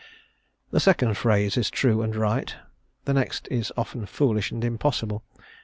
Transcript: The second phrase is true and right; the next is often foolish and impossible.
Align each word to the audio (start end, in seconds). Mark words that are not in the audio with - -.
The 0.71 0.79
second 0.79 1.13
phrase 1.15 1.57
is 1.57 1.69
true 1.69 2.01
and 2.01 2.15
right; 2.15 2.55
the 3.05 3.13
next 3.13 3.47
is 3.51 3.71
often 3.77 4.07
foolish 4.07 4.49
and 4.49 4.63
impossible. 4.63 5.23